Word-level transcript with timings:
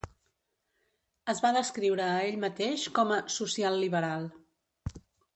Es 1.33 1.41
va 1.45 1.51
descriure 1.57 2.03
a 2.13 2.23
ell 2.29 2.39
mateix 2.43 2.85
com 2.95 3.13
a 3.17 3.19
"social 3.35 3.77
liberal". 3.83 4.25